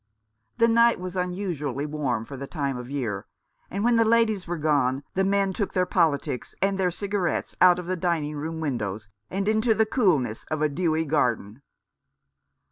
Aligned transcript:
The 0.57 0.67
night 0.67 0.99
was 0.99 1.15
unusually 1.15 1.85
warm 1.85 2.25
for 2.25 2.35
the 2.35 2.47
time 2.47 2.75
of 2.75 2.89
year, 2.89 3.27
and 3.69 3.83
when 3.83 3.97
the 3.97 4.03
ladies 4.03 4.47
were 4.47 4.57
gone 4.57 5.03
the 5.13 5.23
men 5.23 5.53
363 5.53 5.53
Rough 5.53 5.53
Justice. 5.53 5.57
took 5.57 5.73
their 5.75 6.01
politics 6.01 6.55
and 6.59 6.77
their 6.79 6.89
cigarettes 6.89 7.55
out 7.61 7.77
of 7.77 7.85
the 7.85 7.95
dining 7.95 8.35
room 8.35 8.59
windows 8.59 9.09
and 9.29 9.47
into 9.47 9.75
the 9.75 9.85
coolness 9.85 10.43
of 10.45 10.63
a 10.63 10.69
dewy 10.69 11.05
garden. 11.05 11.61